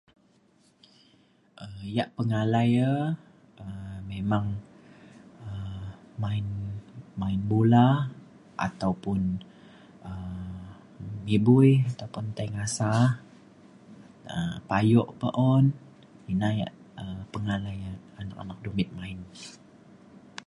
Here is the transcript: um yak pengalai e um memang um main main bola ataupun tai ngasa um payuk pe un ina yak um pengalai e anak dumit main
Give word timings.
um 1.63 1.73
yak 1.97 2.09
pengalai 2.17 2.69
e 2.91 2.93
um 3.63 3.95
memang 4.11 4.45
um 5.45 5.83
main 6.23 6.45
main 7.21 7.41
bola 7.51 7.89
ataupun 8.67 9.19
tai 12.37 12.47
ngasa 12.55 12.91
um 14.35 14.53
payuk 14.69 15.07
pe 15.19 15.29
un 15.53 15.65
ina 16.31 16.49
yak 16.61 16.71
um 17.01 17.17
pengalai 17.33 17.77
e 17.89 17.91
anak 18.43 18.59
dumit 18.65 18.89
main 18.99 19.19